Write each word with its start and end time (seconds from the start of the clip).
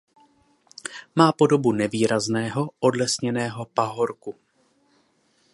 Má 1.15 1.31
podobu 1.31 1.71
nevýrazného 1.71 2.69
odlesněného 2.79 3.65
pahorku. 3.65 4.35